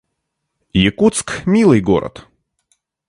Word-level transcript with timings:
Якутск— 0.89 1.27
милый 1.51 1.79
город 1.79 2.27